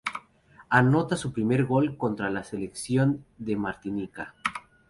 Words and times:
Anota 0.71 1.15
su 1.15 1.31
primer 1.31 1.63
gol 1.65 1.95
contra 1.95 2.31
la 2.31 2.43
selección 2.43 3.23
de 3.37 3.55
Martinica. 3.55 4.33